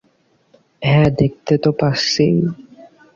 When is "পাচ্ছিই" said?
1.71-2.35